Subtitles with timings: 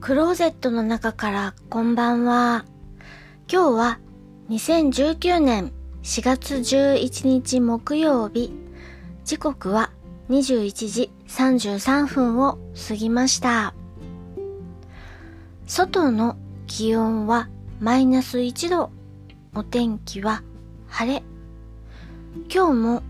[0.00, 2.64] クローゼットの中からこんばんは。
[3.52, 4.00] 今日は
[4.48, 5.72] 2019年
[6.02, 8.50] 4月11日木曜日。
[9.24, 9.92] 時刻は
[10.30, 12.58] 21時33分を
[12.88, 13.74] 過ぎました。
[15.66, 18.90] 外の気温はマイナス1度。
[19.54, 20.42] お天気は
[20.88, 21.22] 晴れ。
[22.52, 23.02] 今日も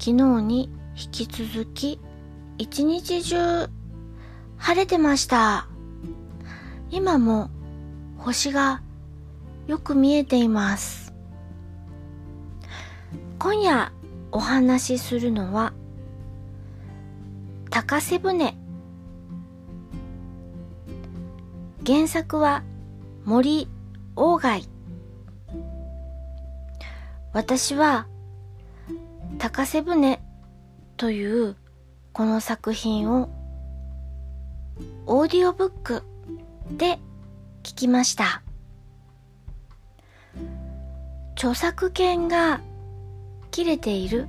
[0.00, 2.00] 昨日に引き続き
[2.58, 3.68] 一日中
[4.56, 5.68] 晴れてました。
[6.90, 7.50] 今も
[8.18, 8.82] 星が
[9.66, 11.06] よく見えています。
[13.38, 13.92] 今夜
[14.32, 15.72] お話しするのは
[17.70, 18.56] 高瀬船
[21.86, 22.64] 原作は
[23.24, 23.68] 森
[24.16, 24.68] 鴎外
[27.32, 28.08] 私は
[29.38, 30.20] 高瀬船
[30.96, 31.56] という
[32.12, 33.28] この作品を
[35.06, 36.02] オーディオブック
[36.72, 36.98] で
[37.62, 38.42] 聞きました。
[41.34, 42.60] 著作権が
[43.50, 44.26] 切れている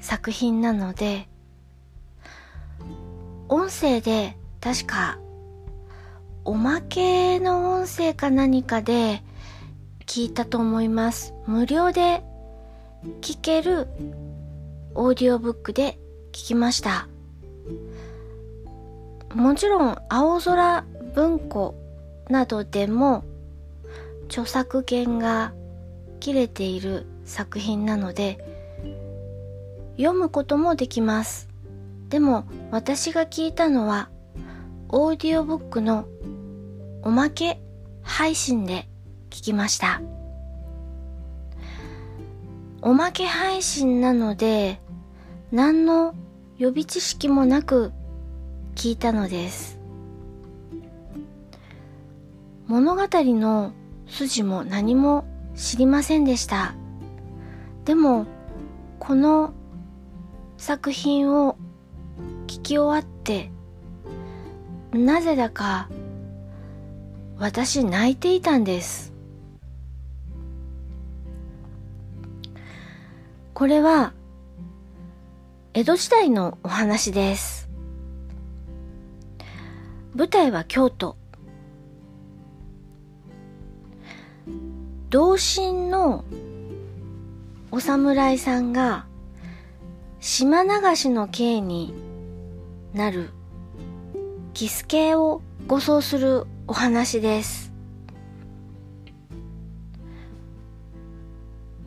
[0.00, 1.28] 作品なので、
[3.48, 5.18] 音声で確か
[6.44, 9.22] おまけの音声か何かで
[10.06, 11.34] 聞いたと思います。
[11.46, 12.24] 無料で
[13.20, 13.88] 聞ける
[14.94, 15.98] オーディオブックで
[16.32, 17.08] 聞きました。
[19.34, 20.84] もちろん青空
[21.14, 21.74] 文庫
[22.28, 23.24] などでも
[24.26, 25.52] 著作権が
[26.20, 28.38] 切れている作品なので
[29.96, 31.48] 読むこともできます。
[32.08, 34.10] でも私が聞いたのは
[34.88, 36.06] オーディオブックの
[37.02, 37.60] おまけ
[38.02, 38.88] 配信で
[39.30, 40.00] 聞きました。
[42.80, 44.80] おまけ配信なので
[45.50, 46.14] 何の
[46.58, 47.92] 予備知識もなく
[48.74, 49.81] 聞いたのです。
[52.72, 53.74] 物語の
[54.06, 56.74] 筋も何も知りませんでした。
[57.84, 58.24] でも、
[58.98, 59.52] この
[60.56, 61.58] 作品を
[62.46, 63.50] 聞き終わって、
[64.90, 65.90] なぜだか
[67.36, 69.12] 私泣いていたんです。
[73.52, 74.14] これは
[75.74, 77.68] 江戸時代のお話です。
[80.14, 81.21] 舞台は京都。
[85.10, 86.24] 同心の
[87.70, 89.06] お侍さんが
[90.20, 91.94] 島流しの刑に
[92.94, 93.30] なる
[94.54, 97.72] キス系を護送するお話です。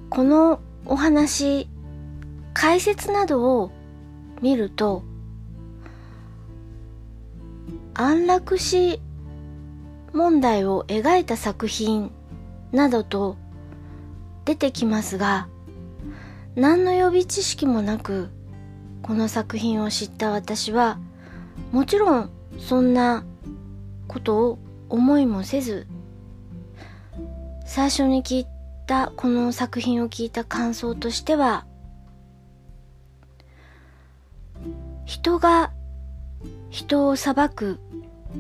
[0.09, 1.68] このお話、
[2.54, 3.72] 解説などを
[4.42, 5.04] 見ると、
[7.94, 9.02] 安楽死
[10.14, 12.12] 問題を描いた作品
[12.72, 13.38] などと
[14.46, 15.48] 出てきますが、
[16.56, 18.30] 何の予備知識もなく、
[19.02, 21.00] この作品を知った私は、
[21.72, 23.25] もちろんそんな
[24.08, 24.59] ことを
[24.90, 25.88] 思いもせず、
[27.66, 28.48] 最初に聞い
[28.88, 31.66] たこの作品を聞いた感想としては、
[35.06, 35.72] 人が
[36.70, 37.80] 人を裁く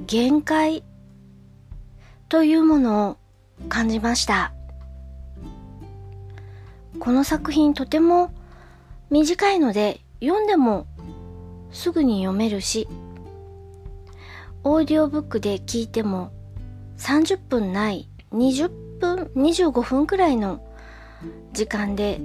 [0.05, 0.83] 限界
[2.27, 3.17] というものを
[3.69, 4.53] 感じました。
[6.99, 8.33] この作品とても
[9.09, 10.87] 短いので読んでも
[11.71, 12.87] すぐに読めるし、
[14.63, 16.31] オーディオブックで聞いても
[16.97, 20.65] 30分ない20分、25分くらいの
[21.53, 22.19] 時間で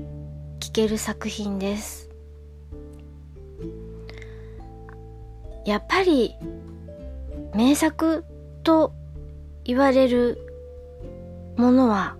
[0.60, 2.08] 聞ける作品です。
[5.66, 6.34] やっぱり
[7.54, 8.24] 名作
[8.62, 8.94] と
[9.64, 10.49] 言われる
[11.60, 12.16] ものは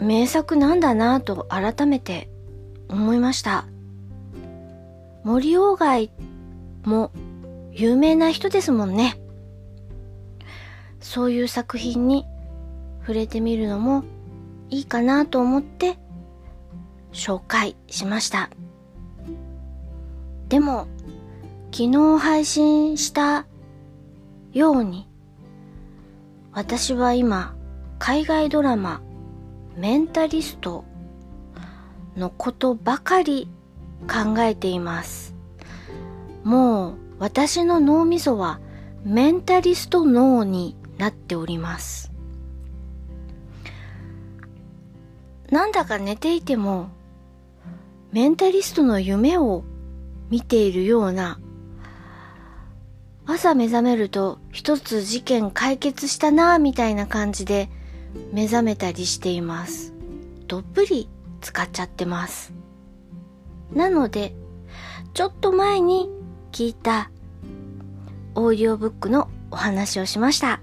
[0.00, 2.30] 名作なんだなぁと改めて
[2.88, 3.66] 思いました。
[5.24, 6.10] 森鴎外
[6.84, 7.10] も
[7.72, 9.20] 有名な人ですもんね。
[11.00, 12.24] そういう作品に
[13.00, 14.04] 触れてみるのも
[14.68, 15.98] いいかなと思って
[17.12, 18.48] 紹介しました。
[20.48, 20.86] でも、
[21.72, 23.46] 昨日配信した
[24.52, 25.09] ように
[26.60, 27.56] 私は今、
[27.98, 29.00] 海外ドラマ、
[29.78, 30.84] メンタリスト
[32.18, 33.48] のことばかり
[34.02, 35.34] 考えています。
[36.44, 38.60] もう私の脳みそは
[39.04, 42.12] メンタリスト脳になっております。
[45.50, 46.90] なんだか寝ていても
[48.12, 49.64] メンタリストの夢を
[50.28, 51.40] 見ているような
[53.32, 57.68] 朝目覚めると一つ事件解決したなぁみたいな感じで
[58.32, 59.94] 目覚めたりしています。
[60.48, 61.08] どっぷり
[61.40, 62.52] 使っちゃってます。
[63.72, 64.34] なので、
[65.14, 66.10] ちょっと前に
[66.50, 67.12] 聞いた
[68.34, 70.60] オーディオブックのお話をしました。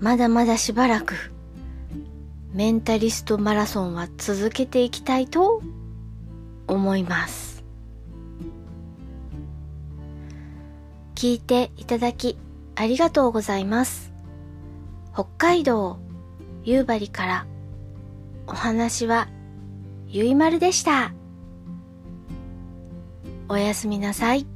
[0.00, 1.14] まだまだしばらく
[2.54, 5.60] メンタリストマラソンは続けていきたいと
[6.68, 7.51] 思います。
[11.22, 12.36] 聞いていただき
[12.74, 14.12] ありがとうございます。
[15.14, 16.00] 北海道
[16.64, 17.46] 夕張から
[18.48, 19.28] お話は
[20.08, 21.12] ゆいまるでした。
[23.48, 24.48] おやすみなさい。